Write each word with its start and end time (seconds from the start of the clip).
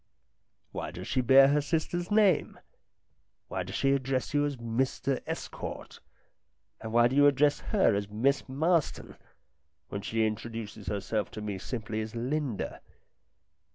"Why 0.71 0.89
does 0.89 1.07
she 1.07 1.21
bear 1.21 1.49
her 1.49 1.61
sister's 1.61 2.09
name? 2.09 2.59
Why 3.49 3.61
does 3.61 3.75
she 3.75 3.91
address 3.91 4.33
you 4.33 4.43
as' 4.47 4.57
Mr 4.79 5.19
Estcourt'? 5.27 5.99
And 6.81 6.91
why 6.91 7.07
do 7.07 7.15
you 7.15 7.27
address 7.27 7.59
her 7.69 7.93
as 7.93 8.09
* 8.09 8.09
Miss 8.25 8.49
Marston,' 8.49 9.15
when 9.89 10.01
she 10.01 10.25
introduces 10.25 10.87
herself 10.87 11.29
to 11.37 11.41
me 11.41 11.59
simply 11.59 12.01
as 12.01 12.15
'Linda'?" 12.15 12.81